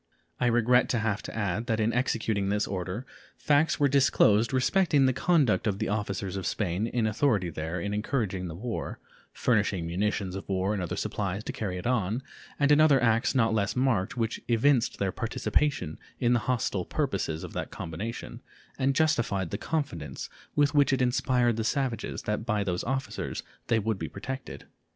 I 0.39 0.47
regret 0.47 0.89
to 0.89 0.97
have 0.97 1.21
to 1.21 1.35
add 1.37 1.67
that 1.67 1.79
in 1.79 1.93
executing 1.93 2.49
this 2.49 2.65
order 2.65 3.05
facts 3.37 3.79
were 3.79 3.87
disclosed 3.87 4.51
respecting 4.51 5.05
the 5.05 5.13
conduct 5.13 5.67
of 5.67 5.77
the 5.77 5.89
officers 5.89 6.35
of 6.35 6.47
Spain 6.47 6.87
in 6.87 7.05
authority 7.05 7.51
there 7.51 7.79
in 7.79 7.93
encouraging 7.93 8.47
the 8.47 8.55
war, 8.55 8.97
furnishing 9.31 9.85
munitions 9.85 10.35
of 10.35 10.49
war 10.49 10.73
and 10.73 10.81
other 10.81 10.95
supplies 10.95 11.43
to 11.43 11.53
carry 11.53 11.77
it 11.77 11.85
on, 11.85 12.23
and 12.59 12.71
in 12.71 12.81
other 12.81 12.99
acts 12.99 13.35
not 13.35 13.53
less 13.53 13.75
marked 13.75 14.17
which 14.17 14.41
evinced 14.47 14.97
their 14.97 15.11
participation 15.11 15.99
in 16.19 16.33
the 16.33 16.39
hostile 16.49 16.83
purposes 16.83 17.43
of 17.43 17.53
that 17.53 17.69
combination 17.69 18.41
and 18.79 18.95
justified 18.95 19.51
the 19.51 19.57
confidence 19.59 20.31
with 20.55 20.73
which 20.73 20.91
it 20.91 21.01
inspired 21.03 21.57
the 21.57 21.63
savages 21.63 22.23
that 22.23 22.43
by 22.43 22.63
those 22.63 22.83
officers 22.85 23.43
they 23.67 23.77
would 23.77 23.99
be 23.99 24.09
protected. 24.09 24.65